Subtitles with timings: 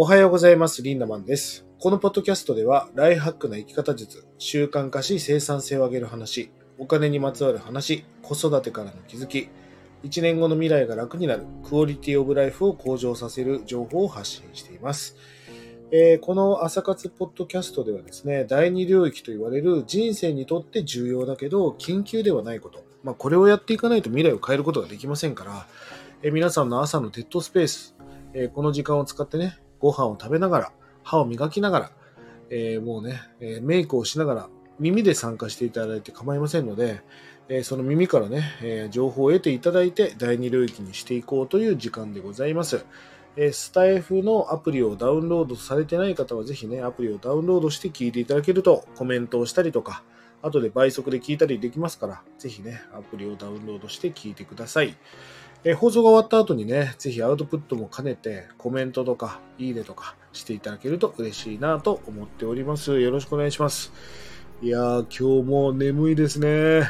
[0.00, 0.80] おはようございます。
[0.80, 1.66] リンダマンです。
[1.80, 9.48] このポッドキャストでは、ライフハックな生き方術、習慣化し生産性を上げる話、お金にまつわる話、子育てからの気づき、
[10.04, 15.16] 1年後の未来が楽になる、クオリティオブライフを向上させる情報を発信しています。
[15.90, 22.84] えーこの朝活ポッドキャストではですね、第二領域と言われる人生にとって重要だけど、緊急ではないこと。
[23.02, 25.66] まあ、これをやっていかないと未来を変えることができませんから、
[26.22, 27.96] えー皆さんの朝のデッドスペース、
[28.32, 31.90] えーこの時間を使ってね、ご飯を食べながら、歯を磨きながら、
[32.50, 37.02] えーもうね、えメイクをしながら、耳で参加していただいて構いませんので、
[37.48, 42.84] えその耳からね、え情報を得ていただいて、第二領域にしていこうという時間でございます。
[43.36, 50.02] えスタイフのアプリをダウンロードされてない方は、ぜひね、アプリをダウンロードして聞いていただけると、コメントをしたりとか、
[50.42, 54.96] 後で倍速で聞いたりできますから、ぜひね、アプリをダウンロードして聞いてください。
[55.64, 63.00] え放送が終わった後にね、ぜひアウトプットも兼ねて、コメントとか、いいねとかしていただけると嬉しいなと思っております。
[63.00, 63.92] よろしくお願いします。
[64.62, 66.82] いやー、今日も眠いですね。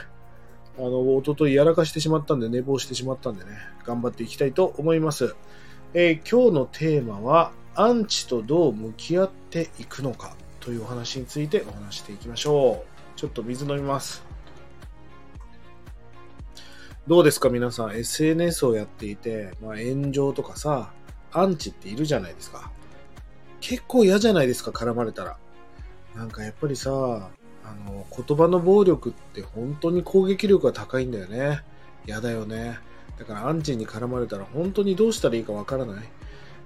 [0.78, 3.52] あの、一昨日やらかしてしまったんで、寝坊してしまったんでね、
[3.84, 5.34] 頑張っていきたいと思います。
[5.94, 13.18] えー今日のテーマは、アンチとどう向き合っていくのかというお話についてお話していきましょう。
[13.18, 14.27] ちょっと水飲みます。
[17.08, 20.92] どうですか皆さん？SNS をやっていて、まあ、炎上とかさ
[21.32, 22.70] アンチっているじゃないですか。
[23.62, 25.38] 結構嫌じゃないですか絡まれたら。
[26.14, 31.62] なんかやっぱりさあの言葉の暴力って本当に攻撃力が高いんだよね。
[32.06, 32.78] 嫌だよね。
[33.18, 36.04] だからアンチに絡まれたら本当にどうしたらいいかわからない。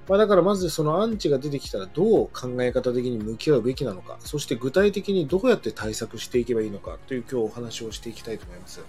[0.09, 8.81] まあ、だからまずそのアンチが出てきたらどう考え方的に向き合うべきなのか、そして具体的にどうやって対策していけばいいのかという今日お話をしていきたいと思います。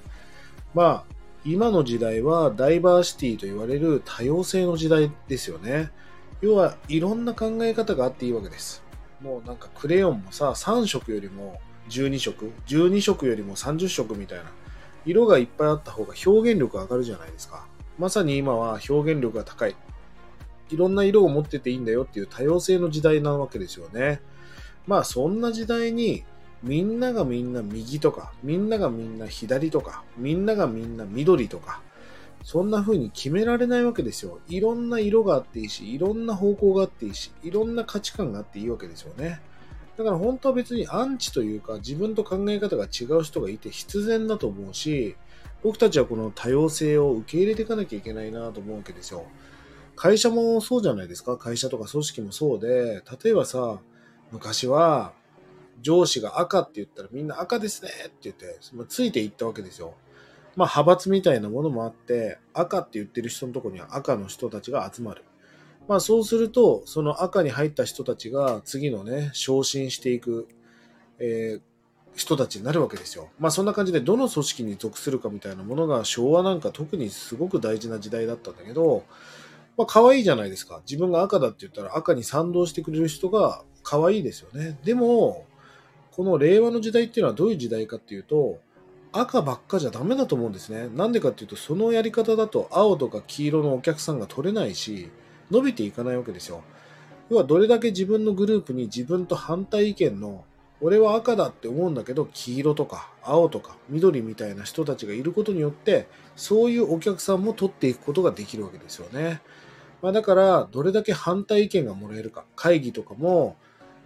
[0.74, 1.13] まあ、
[1.46, 5.92] 今の時代はダイバーシティと言われる多様性の時代ですよね。
[6.40, 8.84] 要はいろんな考え方があっていいわけです。
[9.22, 11.60] もうなんかクレヨンもさ、3色よりも
[11.90, 14.46] 12色、12色よりも30色みたいな、
[15.06, 17.66] 色がいっぱいあった方が表現力上がるじゃないですか。
[18.00, 19.76] まさに今は表現力が高い。
[20.70, 24.22] いろんな色を持ってていいんだよっていう多様性の時代なわけですよね。
[24.88, 26.24] まあそんな時代に
[26.64, 31.82] みんながみんな右とか、みんながみんな左とか、みんながみんな緑とか、
[32.44, 34.40] そんな風に決められないわけですよ。
[34.48, 39.42] いろんな色があっていいし、いろんな方向があっていいし、いろんな価値観があっていいわけですよね。
[39.98, 45.16] だから本当は別にアンチというか自分と考え方が違う人がいて必然だと思うし、
[45.64, 49.26] 僕たちはこの多様性を受け入れていかなきゃいけないなと思うわけですよ。
[49.96, 53.80] 会社もそうじゃないですか会社とか組織もそうで、例えばさ、
[54.32, 55.14] 昔は
[55.82, 58.58] 上司が赤って言ったらみんな赤ですねって言って、
[58.88, 59.96] ついていったわけですよ。
[60.56, 65.24] まあ派閥みたいなものもあって、赤って言ってる人のとこには赤の人たちが集まる。
[65.88, 70.48] まあそうすると、その赤に入った人たちが次のね、昇進していく、
[71.20, 71.62] えー
[72.16, 73.30] 人たちになるわけですよ。
[73.40, 79.04] まあそんな感じでどの組織に属するかみたいなものが昭和なんか特にすごく大事な時代だったんだけど、
[79.78, 80.82] まあ可愛いじゃないですか。
[80.88, 84.78] 自分が赤だって言ったら赤に賛同してくれる人が可愛いですよね。
[84.84, 85.46] でも、
[86.16, 88.60] この令和の時代っていうのはどういう時代かっていうと、
[89.12, 90.88] 赤ばっかじゃダメだと思うんですね。
[90.96, 95.10] なんでかっていうと、そのやり方だと青とか黄色のお客さんが取れないし、
[95.50, 96.64] 伸びていかないわけですよ。
[97.30, 100.46] 要はどれだけ自分のグループに自分と反対意見の
[100.82, 109.42] 俺は赤だって思うんだけど黄色とか青とか緑みたいな人たちがいることによってそういうお客さんも取っていくことができるわけですよね。
[110.02, 113.56] まあ、だからどれだけ反対意見がもらえるか会議とかも、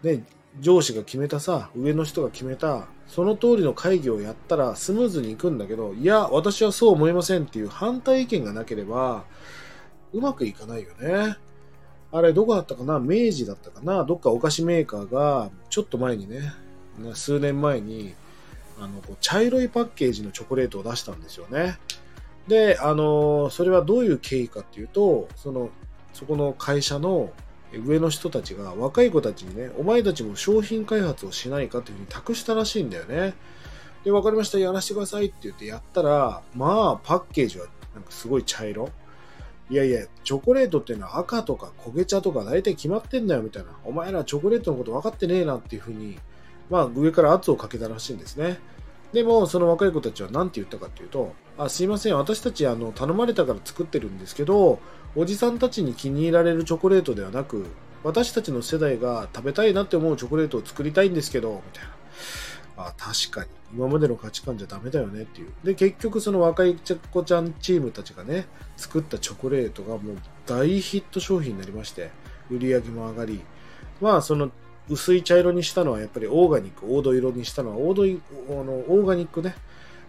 [0.03, 0.24] ね、
[0.59, 9.25] 上司が決めたさ上の人が決めたその通りの会議をやったらスムーズにいくんだけどいや私はそう思いませんっていう反対意見がなければ
[10.13, 11.38] うまくいかないよね。
[12.12, 13.00] あれどこだったかな？
[13.00, 14.06] 明治だったかな？
[14.06, 16.53] どっかお菓子メーカーがちょっと前にね
[17.13, 18.16] 数年前に
[18.80, 21.78] あのこう茶色いパッケージのチョコレートを出したんですよね。
[22.47, 25.69] で、あのそれはどういう経緯かっていうと、その
[26.13, 27.31] そこの会社の
[27.74, 33.34] 上の人たちが若い子たちにね、お前たちも商品開発をしないかっていうふうに託したらしいんだよね。
[34.04, 38.90] で、わかりました、やらせてくださいって言ってやったら、まあ、パッケージはなんかすごい茶色。
[39.69, 43.72] いやいや、チョコレートっていうのは赤とか焦げ茶とか大体決まってんだよみたいな。
[43.84, 46.18] お前らチョコレートのこと分かってねえなっていうふうに、
[46.69, 48.60] まあ上から圧をかけたらしいんですね。
[49.12, 54.80] でも、その若い子たちは何て言ったかっていうと、あ、すいません、私たちあの頼まれたから作ってるんですけど、
[55.15, 57.65] おじさんたちに気に入られるチョコレートではなく、
[58.04, 61.92] 私たちの世代が食べたいなって思うチョコレートを作りたいんですけど、みたいな。
[62.80, 63.50] あ確かに。
[63.74, 65.51] 今までの価値観じゃダメだよねっていう。
[65.63, 68.45] で結局その若い子ちゃんチームたちがね
[68.77, 72.12] 作ったチョコレートがもう大ヒット商品になりまして
[72.50, 73.42] 売り上げも上がり、
[74.00, 74.51] まあその
[74.89, 78.21] 薄い茶色にしたのはやっぱりオーガニック、黄土色にしたのは黄土
[78.51, 79.56] あのオーガニックね、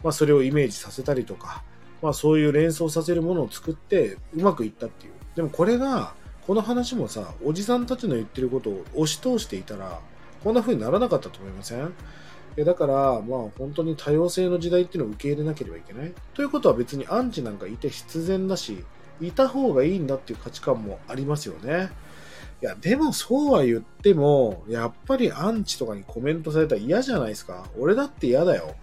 [0.03, 1.62] まあそれをイメージさせたりとか、
[2.03, 5.12] まあそういう連想させるものを作ってうまくいったっていう。
[5.35, 6.15] でもこれが、
[6.47, 10.00] この話もさ、おじさんたちの言ってることを押し通していたら、
[10.43, 11.93] こんな風にならなかったと思いません？
[12.65, 13.21] だから、まあ
[13.59, 16.12] 本当に多様性の時代っていうのを受け入れなければいけない。
[16.35, 18.85] ということは別にアンチなんかいて必然だし、
[19.21, 21.91] いた方がいいんだっていう価値観もありますよね。
[22.62, 27.67] いや、でもそうは言っても、やっぱりアンチとかにコメントされたら嫌じゃないですか。
[27.79, 28.75] 俺だって嫌だよ。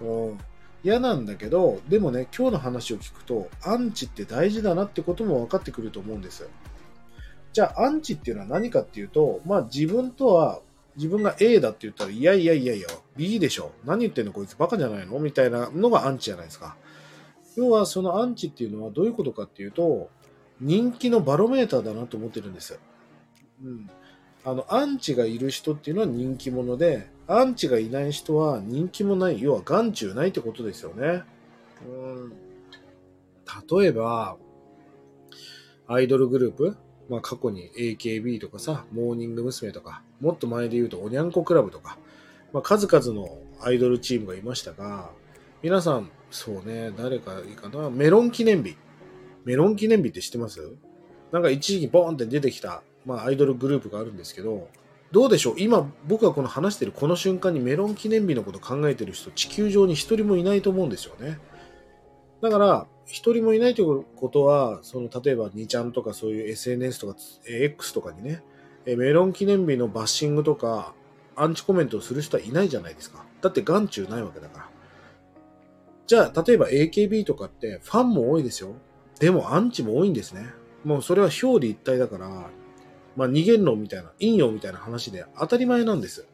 [0.00, 0.38] うん、
[0.84, 6.48] 嫌なんだけど、でもね、今日の話を聞くと、アンチって大事だなってことも分かってくると思うんです。
[7.54, 10.60] じゃあ、アンチっていうのは何かっていうと、まあ自分とは、
[10.96, 12.86] 自分が A だって言ったら、いやいやいやいや、
[13.16, 13.72] B でしょ。
[13.84, 15.18] 何言ってんのこいつバカじゃないの？
[15.18, 16.76] みたいなのがアンチじゃないですか。
[17.56, 20.10] 要はそのアンチっていうのはどういうことかっていうと、
[20.60, 22.78] 人気のバロメーターだなと思ってるんです。
[23.64, 23.90] うん。
[24.44, 31.22] あの、アンチがいる人っていうのは人気者で、アンチがいない人は人気もない、要は眼中ないってことですよね。
[31.88, 32.32] うん。
[33.80, 34.36] 例えば、
[35.86, 36.76] アイドルグループ
[37.08, 39.72] まあ過去に AKB とかさ、モーニング娘。
[39.72, 41.98] とか、もっと前で言うとおにゃんこクラブとか、
[42.52, 45.10] まあ数々のアイドルチームがいましたが、
[45.62, 48.76] 皆さん、そうね、誰かいいかな、メロン記念日。
[49.44, 50.72] メロン記念日って知ってます？
[51.32, 54.68] なんか一時期ボーンって出てきたまあ、アイドルグループがあるんですけど、
[55.12, 55.54] どうでしょう？
[55.58, 61.38] 今、僕がこの話してるこの瞬間にメロン記念日のこと考えてる人、地球上に一人もいないと思うんですよね。
[62.40, 67.16] だから、一人もいないということは、その、例えば2ちゃんとかそういう SNS とか
[67.46, 68.42] X とかにね、
[68.86, 70.94] メロン記念日のバッシングとか、
[71.36, 73.24] アンチコメントをする人はいないじゃないですか。
[73.40, 74.68] だって眼中ないわけだから。
[76.06, 78.74] じゃあ、例えば AKB とかってファンも多いですよ。
[79.20, 80.46] でもアンチも多いんですね。
[80.84, 82.50] もうそれは表裏一体だから、
[83.16, 86.26] まあ、二元論みたいな、陰陽みたいな話で当たり前なんです。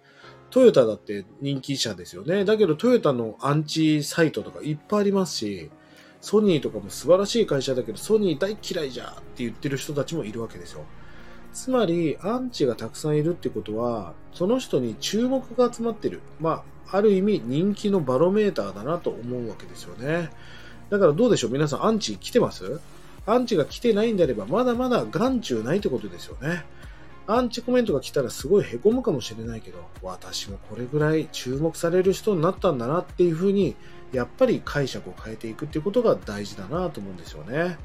[0.51, 2.45] トヨタだって人気車ですよね。
[2.45, 5.71] だけどトヨタのアンチサイトとかいっぱいありますし、
[6.21, 10.85] ソニーとかも素晴らしい会社だけど、ソニー大嫌いじゃって言ってる人たちもいるわけですよ。
[11.53, 16.21] つまり、アンチがたくさんいるってことは、その人に注目が集まってる。
[16.41, 20.31] まあ、ある意味人気のバロメーターだなと思うわけですよね。
[20.91, 21.51] だからどうでしょう？
[21.53, 22.81] 皆さんアンチ来てます？
[23.27, 26.65] アンチが来てないんであれば、まだまだ眼中ないってことですよね。
[27.27, 33.77] アンチコメントが来たらすごい凹むかもしれないけど、私もこれぐらい注目される人になったんだなっていうふうに、
[34.13, 37.79] やっぱり解釈を変えていくっていうことが大事だなと思うんですよね。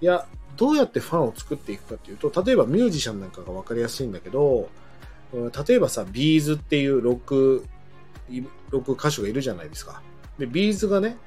[0.00, 0.26] いや、
[0.56, 4.70] どうやってファンを作っていくかっていうと、例えばミュージシャンなんかが分かりやすいんだけど、
[5.32, 7.64] 例えばさ、 B'zっていうロック、
[8.70, 10.02] ロック歌手がいるじゃないですか。
[10.38, 11.18] で、 B'zがね、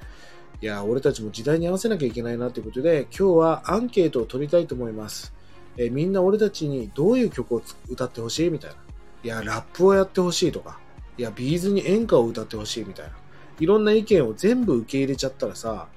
[0.64, 5.34] いや、俺たちも時代に合わせなきゃいけないなということで、今日はアンケートを取りたいと思います。
[5.76, 8.50] えみんな俺たちにどういう曲を歌ってほしい？
[8.50, 8.78] みたいな。
[9.26, 10.80] いや、ラップをやってほしいとか。
[11.18, 13.12] いや、 B'zに演歌を歌ってほしいみたいな。
[13.60, 15.90] いろんな意見を全部受け入れちゃったらさ、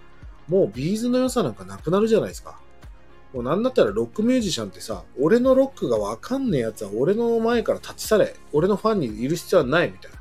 [0.48, 2.58] もうビーズの良さなんかなくなるじゃないですか。
[3.32, 8.34] もうなんだったらロックミュージシャンってさ、俺のロックがわかんねえやつは俺の前から立ち去れ。
[8.52, 10.15] 俺のファンにいる必要はないみたいな。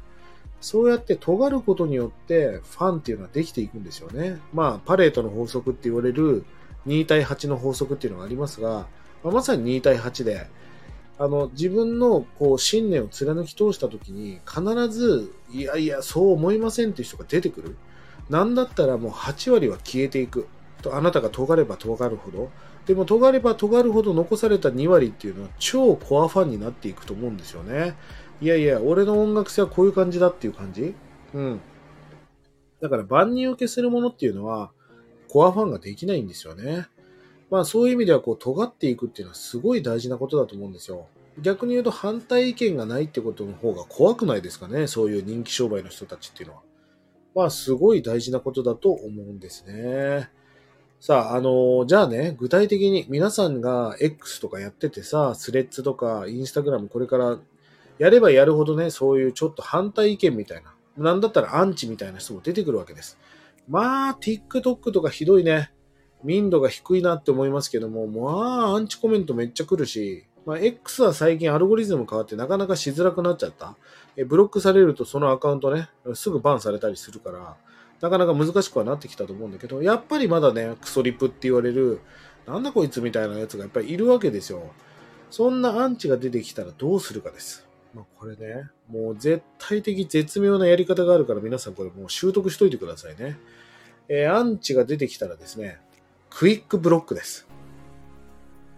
[0.66, 4.40] そうやって尖ることによってファンっていうのはできていくんですよね。
[4.52, 6.44] まあ、パレートの法則って言われる
[6.88, 8.88] 2対8の法則っていうのがありますが、
[9.24, 10.48] まあ、まさに2対8で、
[11.20, 17.76] あの、自分のこう信念を貫き通した時に必ず、いやいや、そう思いませんっていう人が出てくる。
[18.32, 20.48] なんだったらもう8割は消えていく。
[20.82, 22.50] とあなたが尖れば尖るほど。
[22.88, 27.96] でも尖れば尖るほど残された2割っていうのは超コアファンになっていくと思うんですよね。
[28.42, 30.94] いやいや、俺の音楽性はこういう感じだっていう感じ？
[31.34, 31.62] うん。
[32.82, 34.72] だから万人受けするものっていうのは、
[35.30, 36.88] コアファンができないんですよね。
[37.50, 41.08] まあそういう意味ではこう尖っていくっていうのはすごい大事なことだと思うんですよ。
[41.42, 44.88] 逆に言うと反対意見がないってことの方が怖くないですかね？
[44.88, 46.62] そういう人気商売の人たちっていうのは。
[47.36, 50.30] まあすごい大事なことだと思うんですね。
[51.00, 57.38] さあ、あのー、じゃあね、具体的に皆さんが X とかやっててさ、スレッズとかインスタグラムこれから
[57.98, 63.18] やればやるほどね、そういうちょっと反対意見みたいな、なんだったらアンチみたいな人も出てくるわけです。
[63.68, 65.72] まあ、TikTok とかひどいね。
[66.24, 73.76] 民度が低いなって思いますけども、まあ、アンチコメントめっちゃ来るし、まあ、X は最近アルゴリズム変わってなかなかしづらくなっちゃった。
[74.16, 77.56] えブロックされるとそのアカウントね、すぐバンされたりするから、
[78.02, 82.00] なかなか難しくはなってきたと思うんだけど、やっぱりまだね、クソリプって言われる、
[82.46, 84.72] なんだこいつみたいなやつがやっぱりいるわけですよ。
[85.32, 87.65] そんなアンチが出てきたらどうするかです。
[87.96, 93.38] まあ、これね、もう絶対的絶妙なやり方があるから皆さんこれもう習得しといてくださいね。
[94.10, 95.80] えー、アンチが出てきたらですね、
[96.30, 97.48] クイックブロックです。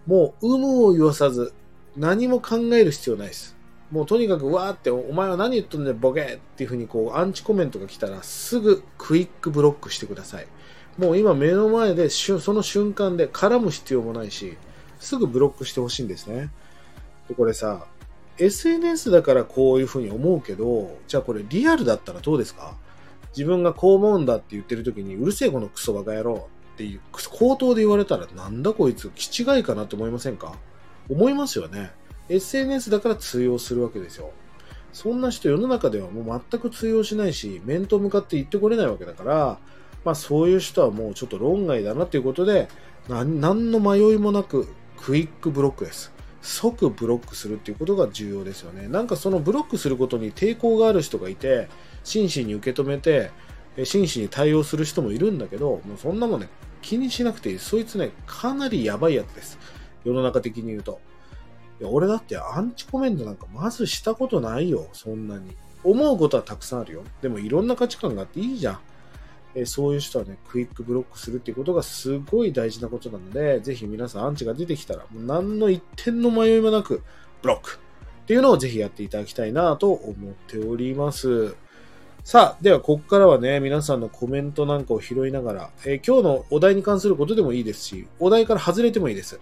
[0.05, 1.51] もう、有無を言わさず、
[1.97, 3.57] 何も考える必要ないです。
[3.89, 10.47] もうとにかくわーって、お前は何言っとんねん、ボケっていうふうにこう、アンチコメントが来たら、すぐクイックブロックしてください。
[10.99, 14.57] もう今目の前で、その瞬間で絡む必要もないし、
[14.99, 16.51] すぐブロックしてほしいんですね。
[17.27, 17.87] で、これさ、
[18.39, 22.75] SNS だからこういうふうに思うけど、じゃあこれリアルだったらどうですか？
[23.35, 30.55] 自分がこう思うんだって言ってる時に、うるせえこのクソバカ野郎っていう、口頭で言われたらなんだこいつ、気違いかなって思いませんか？
[31.09, 31.91] 思いますよね。
[32.29, 34.31] SNS だから通用するわけですよ。
[34.93, 39.59] そんな人世の中ではもう全く通用しないし、面と向かって言ってこれないわけだから、
[40.03, 42.67] まあそういう人はもうちょっと論外だなということで、
[43.07, 44.67] 何の迷いもなく
[44.97, 46.11] クイックブロックです。
[46.47, 48.87] 即ブロックするっていうことが重要ですよね。
[48.87, 51.67] なんかそのブロックすることに抵抗がある人がいて、
[52.05, 53.31] 真摯に受け止めて、
[53.83, 56.47] 真摯に対応する人もいるんだけど、もうそんなもんね、
[56.81, 57.59] 気にしなくていい。
[57.59, 59.59] そいつね、かなりやばいやつです。
[60.05, 61.01] 世の中的に言うと。
[61.81, 65.53] いや、俺だってアンチコメントなんかまずしたことないよ、そんなに。
[65.83, 67.03] 思うことはたくさんあるよ。
[67.21, 68.79] でもいろんな価値観があっていいじゃん。
[69.59, 77.01] えそういう人はね、クイックブロックするっていうことがすごい大事なことなので、ぜひ皆さんアンチが出てきたら、もう何の一点の迷いもなく、
[77.41, 77.79] ブロック
[78.23, 81.55] っていうのをぜひやっていただきたいなと思っております。
[82.23, 89.39] さあ、ではここからはね、皆さんのコメントなんかを拾いながら、えー、今日のお題に関することでもいいですし、お題から外れてもいいです。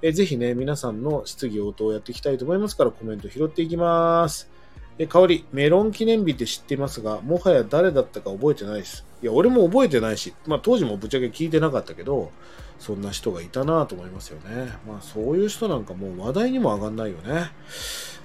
[0.00, 4.50] えー、ぜひね、皆さんの質疑応答をやっていきたいと思いますから、コメント拾っていきます。
[4.98, 9.06] え、香り、メロン記念日って知っていますが、もはや誰だったか覚えてないです。
[9.22, 12.30] いや、俺も覚えてないし、まあ当時もぶっちゃけ聞いてなかったけど、
[12.78, 14.72] そんな人がいたなと思いますよね。
[14.86, 17.52] まあそういう人なんかもう話題にも上がんないよね。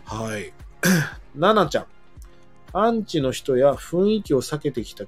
[0.03, 0.51] はい。
[1.35, 1.85] ななちゃん。
[2.73, 5.05] アンチの人や雰囲気を避けてきた、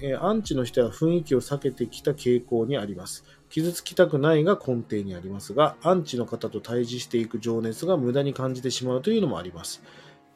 [0.00, 3.24] えー、アンチの人や雰囲気を避けてきた傾向にあります。
[3.50, 9.82] 傷つきたくないが根底にありますが、アンチの方と対峙していく情熱が無駄に感じてしまうというのもあります。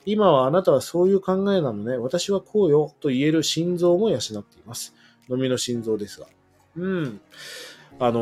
[0.04, 4.94] 今はあなたはそういう考えなので、私はこうよと言える心臓も養っています。
[5.28, 6.26] 飲みの心臓ですが。
[6.76, 7.20] うん。
[7.98, 8.20] あの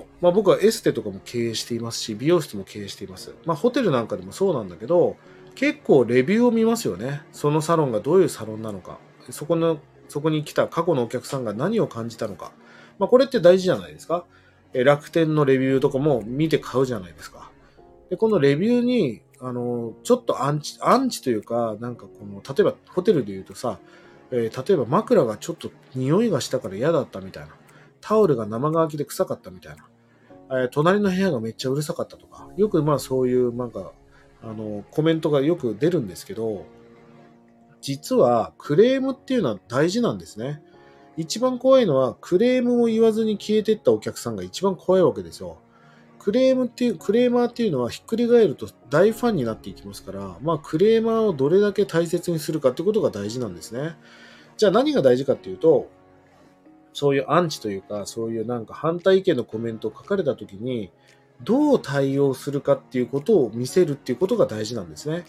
[0.00, 3.34] ー、まあ、僕はエステとかも経営していますし、美容室も経営しています。
[3.44, 5.16] まあ、ホテルなんかでもそうなんだけど、
[5.54, 7.22] 結構レビューを見ますよね。
[7.32, 8.98] そのサロンがどういうサロンなのか。
[9.30, 12.52] そこの、そこに来た過去のお客さんが何を感じたのか。
[12.98, 14.26] まあ、これって大事じゃないですか。
[14.72, 17.50] 楽天のレビューとかも見て買うじゃないですか。
[18.10, 23.78] で、このレビューにあの、ちょっとアンチ、アンチというか、なんかこの、例えばホテルで言うとさ、
[24.30, 27.50] えー、例えば枕がちょっと匂いがしたから嫌だったみたいな。
[28.00, 29.86] タオルが生乾きで臭かったみたいな。
[30.50, 32.48] えー、隣の部屋がめっちゃうるさかったとか。
[32.56, 33.92] よくまあそういう、なんか、
[34.42, 36.66] あの、コメントがよく出るんですけど、
[37.80, 40.62] 実はクレームっていうのは大事なんですね。
[41.16, 45.58] 一番怖いのは、クレームを言わずに消えてったお客さんが一番怖いわけですよ。
[46.20, 53.96] クレームっていう、クレーマーっていうのはひっくり返ると大ファンになっていきますから、まあクレーマーをどれだけ大切にするかってことが大事なんですね。
[54.58, 55.88] じゃあ何が大事かっていうと、
[56.92, 60.92] そういうアンチというか、そういうなんか反対意見のコメントを書かれた時に、
[61.42, 65.24] どう対応するかっていうことを見せるっていうことが大事なんですね。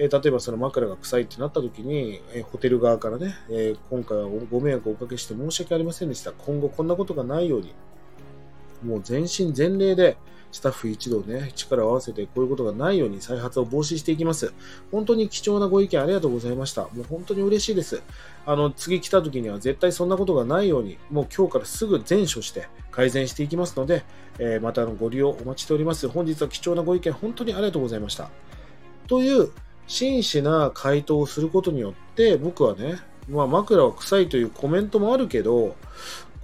[0.00, 6.32] え、例えばその枕が臭いってなった時に、え、ホテル側からね、え、今回はご迷惑をおかけして申し訳ありませんでした。
[6.32, 7.72] 今後こんなことがないように、
[8.82, 10.16] もう全身全霊で
[10.52, 14.54] スタッフ一同ね、力を合わせてこういうことがないように再発を防止していきます。
[14.90, 16.82] 本当に貴重なご意見ありがとうございました。
[16.82, 18.02] もう本当に嬉しいです。
[18.46, 24.04] あの、次来た時には絶対そんなことがないように、もう今日からすぐ全処して改善していきますので、
[24.38, 26.08] えー、またのご利用お待ちしております。
[26.08, 28.30] 本日は貴重なご意見本当にありがとうございました。
[29.08, 29.50] という
[29.86, 35.76] 真摯な回答をすることによって、僕はね、まあ、枕は臭いというコメントもあるけど、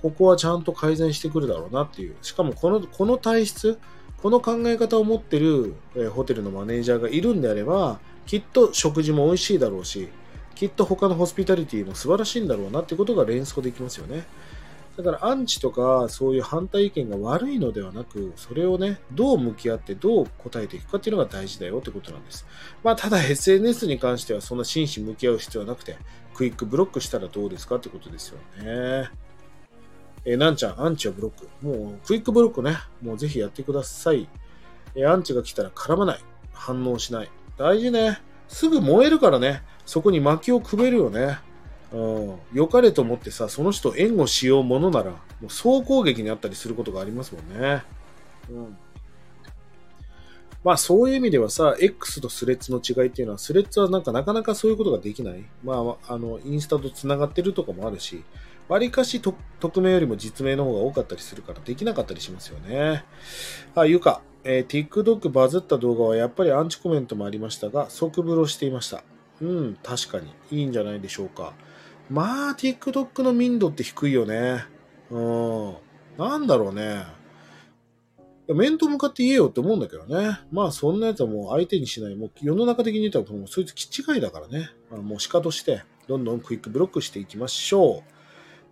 [0.03, 2.17] ここはちゃんと改善してくるだろうなっていう。
[2.23, 3.79] しかもこの、この体質、
[4.21, 10.09] この考え方を持ってる、えホテルのマネージャーがいるんであれば、きっと食事も美味しいだろうし、
[10.55, 14.25] きっと他のホスピタリティも素晴らしいんだろうなってことが連想できますよね。
[14.97, 22.47] だからアンチとかそういう反対意見が悪いのではなく、それをね、どう向き合ってどう答えていくかっていうのが大事だよってことなんです。
[22.85, 25.97] まあただ SNS に関してはそんな真摯向き合う必要はなくて、
[26.35, 29.11] クイックブロックしたらどうですかってことですよね。
[30.25, 31.49] えー、なんちゃん、アンチはブロック。
[31.67, 34.29] もう、クイックブロックね、もうぜひやってください。
[34.95, 36.21] えー、アンチが来たら絡まない。
[36.53, 37.31] 反応しない。
[37.57, 38.21] 大事ね。
[38.49, 39.63] すぐ燃えるからね。
[39.87, 41.39] そこに薪をくべるよね。
[41.93, 42.39] うん。
[42.53, 47.83] 良かれと思ってさ、その人援護しようものなら、もう総攻撃にあったりすることがありますもんね。
[48.51, 48.77] うん。
[50.65, 55.45] まあそういう意味ではさ、X とスレッズの違いっていうのは、 Threads はなんかなかなかそういうことができない。
[55.65, 58.23] まあ、あの、インスタと繋がってるとかもあるし、
[58.69, 63.05] わりかし匿名よりも実名の方が多かったりするからできなかったりしますよね。
[63.75, 69.05] あ、ゆか、えー、TikTok バズった動画はやっぱりアンチコメントもありましたが、即風呂していました。
[69.41, 70.33] うん、確かに。
[70.51, 71.53] いいんじゃないでしょうか。
[72.11, 74.65] まあ、TikTok の民度って低いよね。
[75.11, 75.75] うん。
[76.19, 77.05] なんだろうね。
[78.49, 80.41] 面と向かって言えよって思うんだけどね。
[80.51, 82.17] まあ、そんなやつはもう相手にしない。
[82.17, 84.71] もう世の中的に言ったらもうそいつ気違いだからね。
[84.91, 88.12] まあ、もう鹿として、どんどんクイックブロックしていきましょう。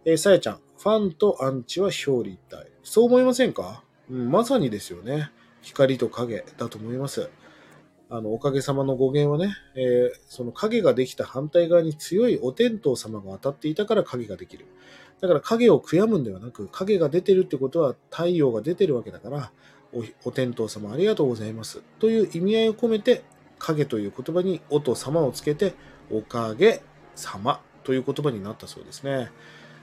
[0.05, 2.67] えー、さやちゃん、ファンとアンチは表裏一体。
[2.83, 5.31] そう思いませんか、うん、まさにですよね。
[5.61, 7.29] 光と影だと思います。
[8.09, 14.67] あの、おかげさまの語源はね、えー、その影ができた反対側に強いお天道様が当たっていたから影ができる。
[15.21, 19.53] だから影を悔やむんではなく、影が出てるってことは太陽が出てるわけだから、
[20.25, 21.83] お天道様ありがとうございます。
[21.99, 23.23] という意味合いを込めて、
[23.59, 25.75] 影という言葉におと様をつけて、
[26.11, 26.83] おかげ
[27.15, 29.31] 様という言葉になったそうですね。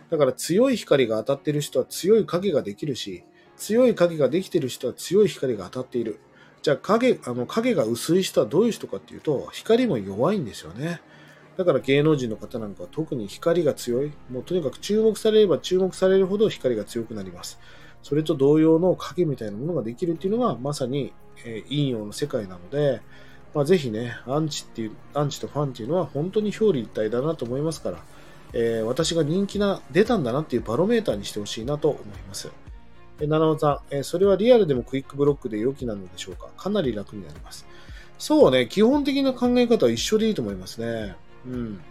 [0.10, 3.24] だから強い光が当たってる人は強い影ができるし、
[3.58, 6.20] 強い影ができてる人は強い光が当たっている。
[6.62, 11.02] じゃあ影、あの影が薄い人はどういう人かっていうと、光も弱いんですよね。
[11.58, 14.12] だから芸能人の方なんかは特に光が強い。
[14.30, 17.60] もうとにかく注目されれば注目されるほど光が強くなります。
[18.04, 21.14] それと同様の影みたいなものができるっていうのがまさに、
[21.46, 23.02] えー、陰陽の世界なので、
[23.54, 28.04] まあ、ぜひね、アンチっていう、アンチとファンっていうのは本当に表裏一体だなと思いますから、
[28.54, 32.50] えー、私が人気な、出たんだなっていうバロメーターにしてほしいなと思います。
[33.20, 36.48] え、七尾さん、え、それはリアルでもクイックブロックで良きなのでしょうか？
[36.58, 37.66] かなり楽になります。
[38.18, 41.16] そうね、基本的な考え方は一緒でいいと思いますね。
[41.46, 41.82] うん。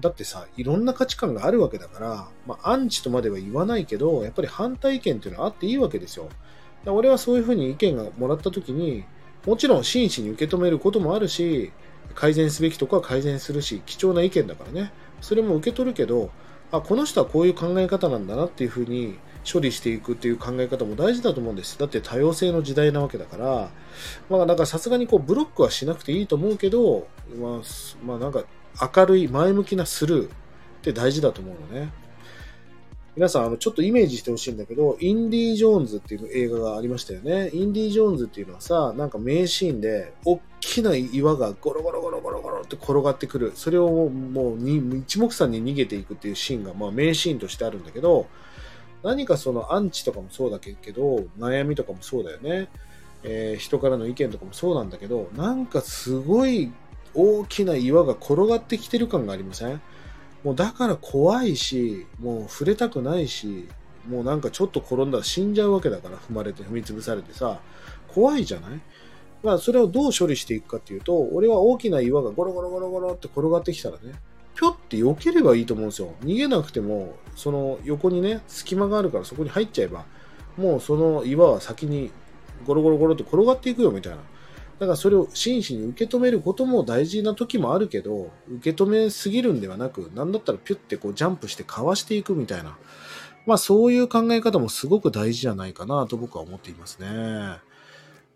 [0.00, 6.28] だってさ、いろんな価値観があるわけだから、まあ、アンチとまでは言わないけど、やっぱり反対意見っていうのはあっていいわけですよ。
[6.86, 9.04] 俺はそういうふうに意見がもらった時に、
[9.46, 11.72] もちろん真摯に受け止めることもあるし、
[12.14, 14.92] 改善すべきとこは改善するし、貴重な意見だからね。
[15.24, 16.30] それも受け取るけど、
[16.70, 19.16] あ、この人はこういう考え方なんだなっていうふうに
[19.50, 21.78] 処理していくっていう考え方も大事だと思うんです。
[21.78, 23.70] だって多様性の時代なわけだから、
[24.28, 27.08] まあなんかさすがにこうブロックはしなくていいと思うけど、
[27.40, 27.60] まあ、
[28.04, 28.44] まあなんか
[28.96, 30.30] 明るい前向きなスルーっ
[30.82, 31.90] て大事だと思うのね。
[33.16, 37.48] 皆さん、あの、ちょっとイメージしてほしいんだけど、インディ・ージョーンズっていう映画がありましたよね。
[37.52, 43.52] インディ・ージョーンズっていうのはさ、なんか名シーンで、大きな岩がゴロゴロゴロゴロゴロって転がってくる。
[43.54, 48.26] それをもうに一目散に逃げていくっていうシーンが、まあ名シーンとしてあるんだけど、
[49.04, 52.68] 何かそのアンチとかもそうだけど、悩みとかもそうだよね。
[53.22, 56.72] えー、人からの意見とかもそうなんだけど、なんかすごい
[57.14, 59.80] 大きな岩が転がってきてる感がありません？
[60.44, 63.66] もうだから怖いし、もう触れたくないし、
[64.08, 67.58] もうなんかちょっと転んだら死んじゃうわけだから、踏まれて踏み潰されてさ、
[68.08, 68.80] 怖いじゃない？
[69.42, 74.14] まあそれをどう処理していくかっていうと、俺は大きな岩がゴロゴロゴロゴロって転がってきたらね、
[74.54, 76.14] ぴょって避ければいいと思うんですよ。
[76.20, 80.04] 逃げなくても、その横にね、隙間があるからそこに入っちゃえば、
[80.56, 82.10] もうその岩は先に
[82.66, 84.18] ゴロゴロゴロって転がっていくよみたいな。
[84.78, 92.76] だからそれを真摯に受け止めることも大事な時もあるけど、受け止めすぎるんではなく、なんだったらピュッてこうジャンプしてかわしていくみたいな。
[93.46, 97.58] まあそういう考え方もすごく大事じゃないかなと僕は思っていますね。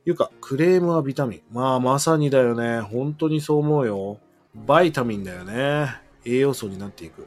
[0.04, 1.42] いうか、クレームはビタミン。
[1.52, 2.80] まあまさにだよね。
[2.80, 4.18] 本当にそう思うよ。
[4.54, 5.88] バイタミンだよね。
[6.24, 7.26] 栄養素になっていく。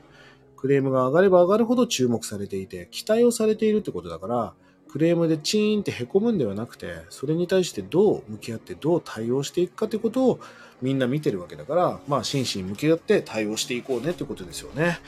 [0.57, 4.53] クレームが上がれば上がるほど注目されていて、期待をされているってことだから、
[4.91, 10.39] クレームでチーンって凹むんではなくて、それに対してどう向き合ってどう対応していくかということを
[10.81, 14.99] みんな見てるわけだから、まあ真摯に向き合って対応していこうねってことですよね。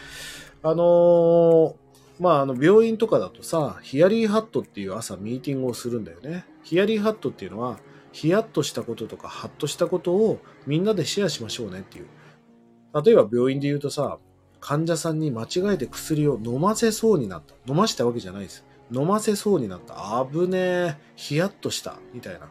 [0.61, 1.75] あのー、
[2.19, 6.45] まああの病院とかだとさ、ヒヤリーハットっていう朝ミーティングをするんだよね。
[6.63, 7.77] ヒヤリーハットっていうのは、
[8.13, 12.05] ヒヤッとしたこととかハッとしたことをみんなでシェアしましょうねっていう。
[13.03, 14.19] 例えば病院で言うとさ、
[14.61, 17.53] 患者さんに間違えて薬を飲ませそうになった。
[17.69, 18.63] 飲ましたわけじゃないです。
[18.91, 20.25] 飲ませそうになった。
[20.31, 20.97] 危ねえ。
[21.15, 21.99] ヒヤッとした。
[22.13, 22.49] みたいな。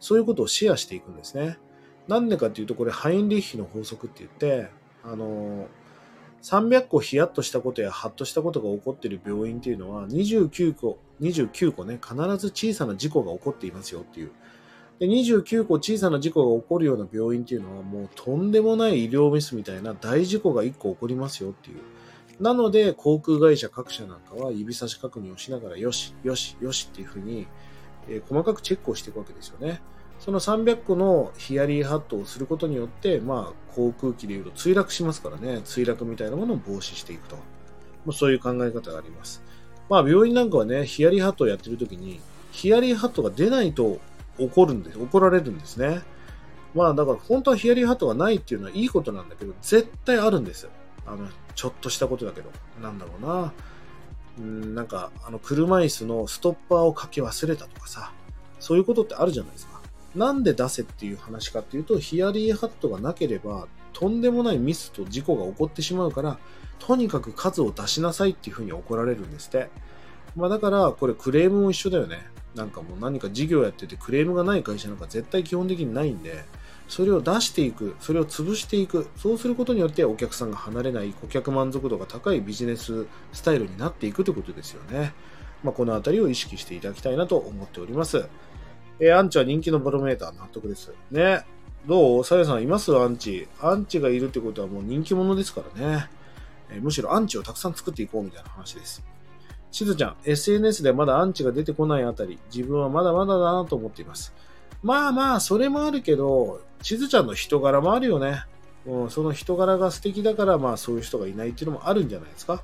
[0.00, 1.58] そういうことをシェアしていくんですね。
[2.06, 4.70] なんでかっていうと、これ、ハインリッヒの法則って言って、
[5.04, 5.68] あの、
[6.42, 14.30] 300個ヒヤッとしたことやハッとしたことが起こっている病院っていうのは、29個、29個ね、必ず小さな事故が起こっていますよっていう。
[14.98, 21.80] で、29個小さな事故が起こるような病院っていうのは、もうとんでもない医療ミスみたいな大事故が1個起こりますよっていう。
[22.40, 27.46] なので、航空会社各社なんかは指差し確認をしながら、よし、よし、よしっていうふうに、
[28.08, 29.80] えー、細かくチェックをしていくわけですよね。
[30.20, 37.36] その300個のヒヤリーハットをすることによって、まあ、航空機でいうと墜落しますからね、墜落みたいなものを防止していくと。
[37.36, 37.42] ま
[38.10, 39.42] あ、そういう考え方があります。
[39.88, 42.20] まあ、病院なんかはね、ヒヤリーハットをやってるときに、
[42.52, 43.98] ヒヤリーハットが出ないと
[44.38, 46.02] 怒るんです、怒られるんですね。
[46.74, 50.70] まあ、だから本当はヒヤリーハットがないっていうのはいいことなんだけど、絶対あるんですよ。
[51.06, 53.52] あの、ちょっとしたことだけど、なんだろうな。
[54.38, 58.12] うん、なんか、あの、車椅子のストッパーをかけ忘れたとかさ、
[58.60, 59.80] そういうことってあるじゃないですか。
[60.14, 66.38] なんで出せっていう話かっていうと、ヒヤリーハットがなければ、とんでもないミスと事故が起こってしまうから、
[66.78, 69.68] とにかく数を出しなさいっていうふうに怒られるんですって。
[70.36, 72.26] まあだから、これクレームも一緒だよね。
[72.54, 76.44] なんかもう何か事業やっててクレームがない会社なんか絶対基本的にないんで、
[76.88, 85.12] それを出していく、それを潰していく、そうすることによってお客さんが離れない、顧客満足度が高いビジネススタイルになっていくということですよね。
[85.62, 88.26] まあ、このあたりを意識していただきたいなと思っております。
[89.00, 90.92] え、アンチは人気のバロメーター、納得です。
[91.10, 91.44] ね。
[91.86, 92.24] どう？
[92.24, 92.96] さやさんいます？
[92.96, 93.48] アンチ。
[93.60, 96.08] アンチがいるってことはもう人気者ですからね。
[96.70, 99.02] え、むしろアンチをたくさん作っていこうみたいな話です。
[99.70, 104.32] しずちゃん、SNS でまだアンチが出てこないあたり、自分はまだまだだなと思っています。
[104.82, 108.44] まあまあ、それもあるけど、しずちゃんの人柄もあるよね。
[108.86, 112.62] うん、その人柄が素敵だから、まあそういう人がいないっていうのもあるんじゃないですか。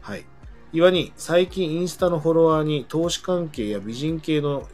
[0.00, 0.24] はい。
[0.72, 4.68] 岩に、最近インスタのフォロワーに投資関係や美人系の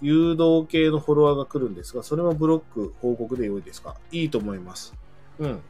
[0.00, 3.96] 誘導系のフォロワーが来るんですが、それもブロック報告で良いですか？
[4.10, 4.94] いいと思います。
[5.38, 5.60] うん。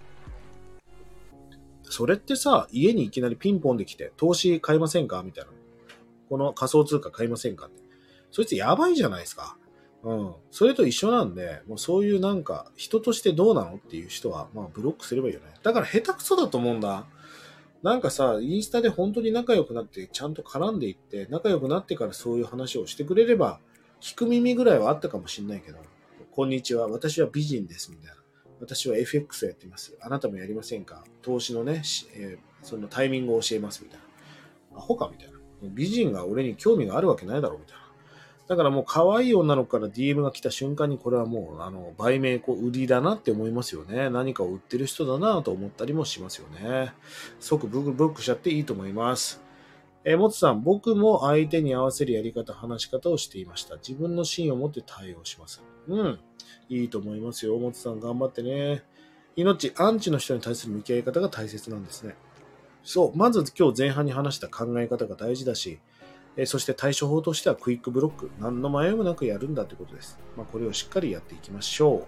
[1.83, 5.23] それってさ、家にいきなりピンポンで来て、投資買いませんか？
[5.23, 5.51] みたいな。
[6.29, 7.83] この仮想通貨買いませんかって。
[8.31, 9.57] そいつやばいじゃないですか。
[10.05, 10.35] うん。
[10.51, 15.47] それと一緒なんで、もうそういうなんか、人としてどうなのっていう人は、まあブロックすればいいよね。
[15.63, 17.07] だから下手くそだと思うんだ。
[17.83, 23.61] なんかさ、インスタで本当に仲良くなって、ちゃんと絡んでいって、仲良くなってからそういう話をしてくれれば、
[24.01, 25.79] 聞く耳ぐらいはあったかもしんないけど、
[26.31, 28.15] こんにちは、私は美人です、みたいな。
[28.61, 29.97] 私は FX をやってます。
[30.01, 31.05] あなたもやりませんか？
[31.23, 31.83] 投資のね、
[32.15, 34.01] えー、そのタイミングを教えます、みたい
[34.73, 34.79] な。
[34.79, 35.39] アホかみたいな。
[35.63, 37.88] 美人が俺に興味があるわけないだろう、みたいな。
[38.49, 44.09] だからもう可愛い女の子から DM が来た瞬間にこれはもうあの売名こう売りだなって思いますよね。
[44.09, 46.93] 何かを売ってる人だなと思ったりもしますよね。
[47.41, 49.49] 即ブロックしちゃっていいと思います。
[50.05, 53.77] えー、もつさん、僕も相手に合わせるやり方、話し方をしていました。
[53.77, 55.63] 自分の芯を持って対応します。
[55.87, 56.19] うん。
[56.71, 57.59] いいと思いますよ。
[57.59, 58.83] もつさん、頑張ってね。
[59.37, 62.15] 命、アンチの人に対する向き合い方が大切なんですね。
[62.83, 63.17] そう。
[63.19, 65.79] まず今日前半に話した考え方が大事だし、
[66.41, 68.31] えそして対処法としてはクイックブロック。
[68.41, 70.17] 何の迷いもなくやるんだということです。
[70.37, 72.07] まあ、これをしっかりやっていきましょ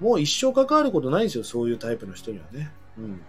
[0.00, 0.04] う。
[0.04, 1.44] もう一生関わることないですよ。
[1.44, 2.70] そういうタイプの人にはね。
[2.96, 3.20] うん。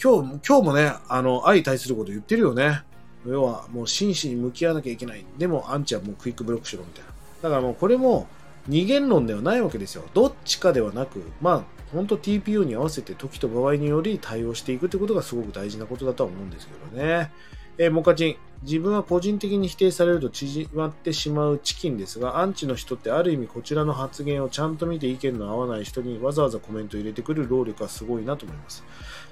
[0.00, 2.82] 今日、今日もね、あの、相反すること言ってるよね。
[3.26, 5.24] 要は、もう真摯に向き合わなきゃいけない。
[5.38, 7.10] でも、アンチはもうクイックブロックしろみたいな。
[7.42, 8.26] だからもうこれも
[8.66, 10.04] 二元論ではないわけですよ。
[10.12, 17.32] どっちかではなく、まあ、本当 TPO に合わせて時と場合により対応していくということがすごく大事なことだとは思うんですけどね。
[17.78, 18.47] えー、モカチン。
[18.62, 28.84] 自分は個人的に否定されると縮まってしまうチキンですが、アンチの人ってある意味こちらの発言をちゃんと見て意見の合わない人にわざわざコメント入れてくる労力はすごいなと思います。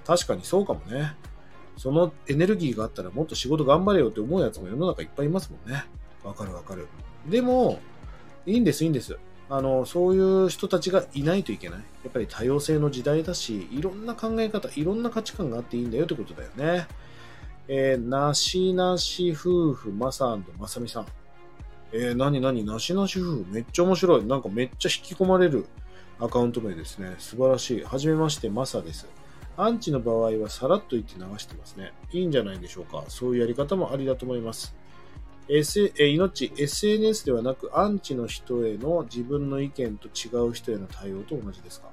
[0.07, 1.17] 確かにそうかもね。
[1.77, 5.85] そのエネルギーがあったらもっと仕事頑張れよって思うやつも世の中いっぱいいますもんね。
[6.25, 6.89] わかるわかる。
[7.27, 7.81] でも、
[8.47, 9.19] いいんです、いいんです。
[9.49, 11.79] あの、そういう人たちがいないといけない。
[11.79, 16.87] やっぱり多様性の時代だし、いろんな考え方、いろんな価値観があっていいんだよってことだよね。
[17.69, 21.07] えー、なしなし夫婦、まさんとまさみさん。
[21.93, 24.25] えー、なになになしなし夫婦、めっちゃ面白い。
[24.25, 25.67] なんかめっちゃ引き込まれる
[26.21, 27.15] アカウント名ですね。
[27.19, 27.83] 素晴らしい。
[27.83, 29.07] はじめまして、まさです。
[29.57, 31.93] アンチの場合はさらっと言って流してますね。
[32.13, 33.05] いいんじゃないでしょうか。
[33.09, 34.75] そういうやり方もありだと思います。
[35.49, 41.89] S、え命、SNS ではなくアンチの人への自分の意見と違う人への対応と同じですか？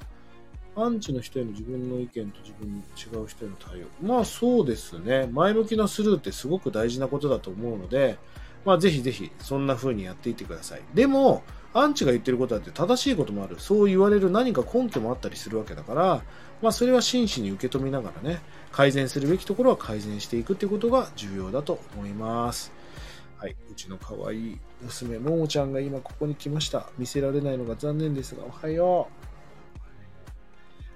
[0.75, 3.85] アンチの人への自分の意見と自分違う人への対応。
[4.01, 5.27] まあそうですね。
[5.31, 8.17] 前向きなスルーってすごく大事なことだと思うので、
[8.65, 10.81] まあぜひぜひそんな風にやっていってください。
[10.93, 11.43] でも、
[11.75, 13.55] アンチが言ってることだって正しいこともある。
[13.59, 16.23] そう言われる何か根拠もあったりするわけだから、
[16.61, 22.71] まあそれは真摯に受け止めながらね、改善するべきところは改善していくっていうことが重要だと思います。
[23.37, 23.55] はい。
[23.71, 26.89] うちの可愛い娘、ももちゃんが今ここに来ました。
[26.97, 29.22] 見せられないのが残念ですが、おはよう。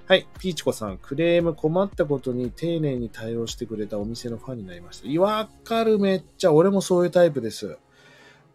[0.07, 0.25] はい。
[0.39, 5.21] ピーチコさん、クレーム困ったことに丁寧に対応してくれたお店のファンになりました。
[5.21, 6.53] わかる、めっちゃ。
[6.53, 7.77] 俺もそういうタイプです。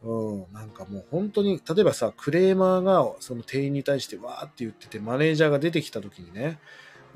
[0.02, 0.46] うん。
[0.54, 6.58] なんかもう本当に、例えばさ、クレーマーがその店員に対してわーって言ってて、マネージャーが出てきた時にね、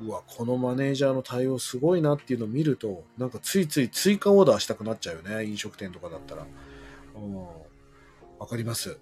[0.02, 5.46] うわ、このマネージャーの対応すごいなっていうのを見ると、なんかついつい追加オーダーしたくなっちゃうよね。
[5.46, 6.46] 飲食店とかだったら。
[7.16, 7.46] うん。
[8.38, 8.98] わかります。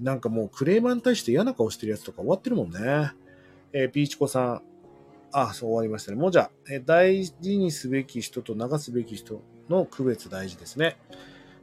[0.00, 3.12] なんかもうクレーマーに対して嫌な顔してるやつとか終わってるもんね。
[3.72, 4.62] えー、ピーチコさん。
[5.32, 6.18] あ、そう終わりましたね。
[6.18, 10.98] もうじゃあ、えー、大事にすべき人と流すべき人の区別大事ですね。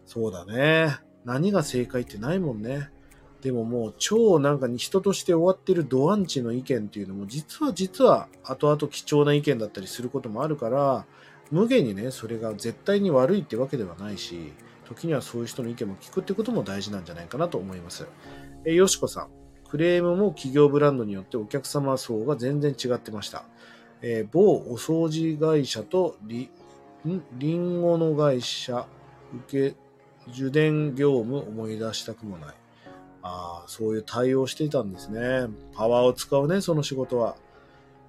[0.05, 0.97] そうだね。
[1.25, 2.89] 何が正解ってないもんね。
[3.41, 11.05] でももう超なんか人として終わってるドアンチの意見っていうのも実は実は後々貴重な意見だったりすることもあるから
[11.49, 14.51] 無限にねそれが絶対に悪いってわけではないし
[14.85, 18.07] 時にはそういう人の意見も聞くってことも大事なんじゃないかなと思います。
[18.65, 19.29] えよしこさん、
[19.69, 23.43] クレームも企業ブランドによってお客様層が全然違ってました。
[24.01, 26.49] えー、某お掃除会社とリ
[27.07, 27.21] ん？
[27.33, 28.87] リンゴの会社、
[29.47, 29.75] 受け、
[30.31, 32.55] 受電業務思い出したくもない。
[33.21, 35.47] ああ、そういう対応していたんですね。
[35.73, 37.35] パワーを使うね、その仕事は。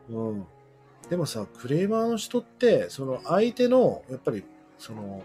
[0.09, 0.47] うん。
[1.09, 4.45] でもさ、クレーマーの人って、その相手の、やっぱり、
[4.79, 5.23] その、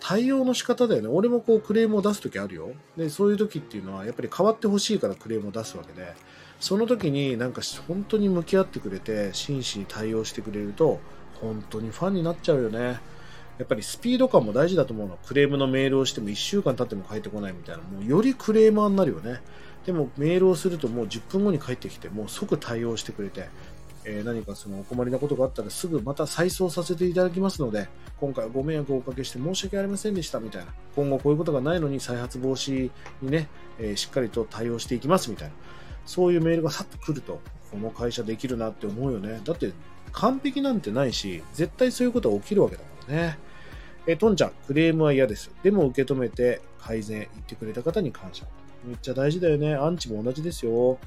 [0.00, 1.08] 対応の仕方だよね。
[1.08, 2.72] 俺もこうクレームを出すときあるよ。
[2.96, 6.14] で、そういう時っていうのは、やっぱり変わってほしいからクレームを出すわけで、
[6.60, 11.00] その時になんか本当に向き合ってくれて、真摯に対応してくれると、
[11.40, 13.00] 本当にファンになっちゃうよね。
[13.58, 15.18] やっぱりスピード感も大事だと思うの。
[15.26, 17.82] クレームのメールをしても1週間経っても返ってこないみたいな。
[17.82, 19.40] もうよりクレーマーになるよね。
[19.84, 23.48] でもメールをするともう10分後に帰ってきて、もう即対応してくれて、
[24.04, 27.88] えー、何かそのお困りなことがあったらすぐまた再送させていただきますので、
[28.20, 30.72] 今回はご迷惑をおかけして申し訳ありませんでしたみたいな。
[30.96, 32.90] 今後こういうことがないのに再発防止
[33.22, 35.54] にね、えー、しっかりと対応していきますみたいな。
[36.06, 39.40] そういうメールがさっと来ると、この会社できるなって思うよね。
[39.44, 39.72] だって
[40.12, 43.38] 完璧なんてないし、絶対そういうことは起きるわけだからね。
[44.06, 45.50] えー、とんちゃん、クレームは嫌です。
[45.62, 48.46] でも受け止めて改善言ってくれた方に感謝。
[48.86, 49.74] めっちゃ大事だよね。
[49.74, 50.98] アンチも同じですよ。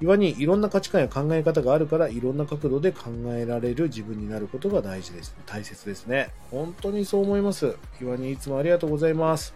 [0.00, 5.36] 岩にいろんな価値観や考え方があるからいろんな角度で考えられる自分になることが大事です。
[5.46, 6.30] 大切ですね。
[6.50, 7.76] 本当にそう思います。
[8.00, 9.54] 岩にいつもありがとうございます。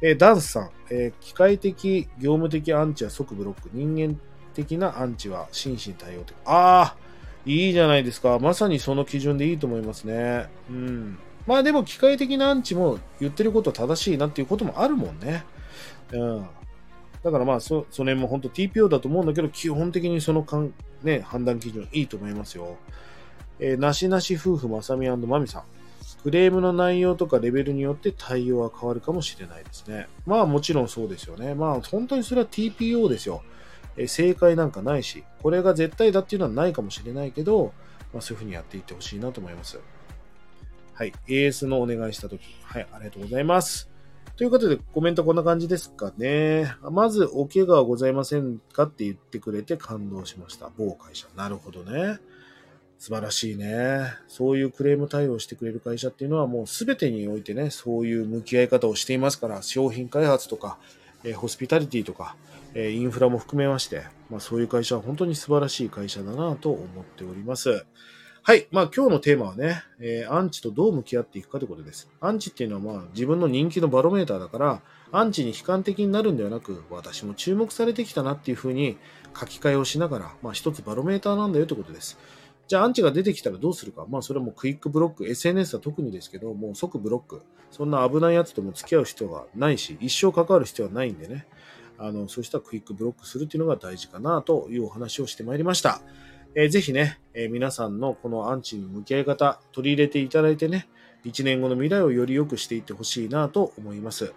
[0.00, 3.70] えー、ダンスさん、えー、機械的、業務的アンチは即ブロック。
[3.72, 4.18] 人間
[4.54, 6.36] 的なアンチは真摯に対応的。
[6.44, 6.96] ああ、
[7.44, 8.38] いいじゃないですか。
[8.38, 10.48] まさにその基準でいいと思いますね。
[10.70, 11.18] うん。
[11.46, 15.44] まあでも機械的なアンチも言ってること正しいなっていうこともあるもんね。
[16.12, 16.46] うん。
[17.22, 22.76] だからまあそ、その辺も本当 TPO だと思うんだけど、基本的にそのかん、ね、判断基準いいと思いますよ。
[23.60, 25.62] えー、なしなし夫婦まさみまみさん。
[26.22, 30.08] クレームの内容とかレベルによって対応は変わるかもしれないですね。
[30.24, 31.54] まあもちろんそうですよね。
[31.54, 33.42] まあ本当にそれは TPO ですよ。
[33.96, 37.72] えー、正解なんかないし、これが絶対だっていうのはないかもしれないけど、
[38.12, 39.80] まあそういうふうにやっていってほしいなと思います。
[40.94, 41.12] はい。
[41.26, 42.42] AS のお願いしたとき。
[42.62, 42.86] はい。
[42.92, 43.91] ありがとうございます。
[44.36, 46.74] ということで、コメントこんな感じですかね。
[46.90, 50.70] まず、お怪我はございませんかって言ってくれて感動しました。
[50.76, 51.26] 某会社。
[51.36, 52.18] なるほどね。
[52.98, 54.06] 素晴らしいね。
[54.28, 60.78] そういうクレーム対応してくれる会社っていうのはもう全てにおいてね、そういう向き合い方をしていますから、商品開発とか、
[61.24, 62.36] えホスピタリティとか、
[62.74, 67.84] えインフラも含めまして、まあ、そういう会社は本当に素晴らしい会社だなと思っております。
[68.44, 68.66] はい。
[68.72, 72.10] まあ今日のテーマはね、えー、アンチとどう向き合っていくかということです。
[72.20, 78.98] アンチっていうのはまあ自分の人気のバロメーターだから、アンチに悲観的になるんではなく、私も注目されてきたなっていうふうに
[79.38, 82.18] 書き換えをしながら、まあ一つバロメーターなんだよということです。
[82.66, 84.06] じゃあアンチが出てきたらどうするか。
[84.08, 87.42] まあそれはもうクイックブロック、SNS は特にですけど、もう即ブロック。
[87.70, 91.46] そんな危ないやつとも付き合う必要はないし、一生関わる必要はないんでね。
[91.96, 96.00] あの、そうしたらクイックブロックするっていうのが大事かなというお話をしてまいりました。
[96.54, 100.88] えー、ぜひね、えー、皆さんのこのアンチに向き合い方、取り入れていただいてね、
[101.24, 104.32] 1年後の未来をより良くしていってほしいなと思います。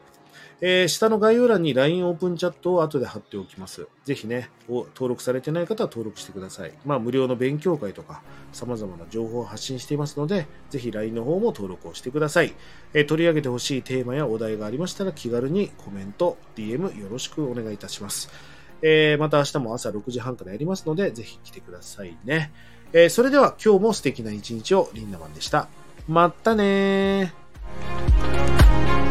[0.62, 3.88] えー、下の概要欄に LINE オープンチャットを後で貼っておきます。
[4.06, 6.74] ぜひね、登録されてない方は登録してください。
[6.86, 8.24] まあ、無料の勉強会とか、
[8.54, 12.54] 様々な情報を発信していますので、ぜひ LINE の方も登録をしてください。
[12.94, 18.55] えー、取り上げてほしいテーマやお題がありましたら気軽にコメント、DM よろしくお願いいたします。
[18.88, 22.52] えー、また明日も朝6時半からやりますので、ぜひ来てくださいね。
[22.94, 25.68] えー、それでは今日も素敵な一日をリンダマンでした。
[26.08, 29.05] まったねー。